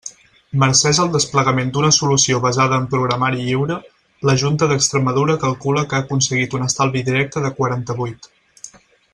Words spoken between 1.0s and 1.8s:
al desplegament